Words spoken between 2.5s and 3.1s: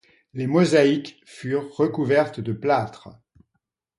plâtre.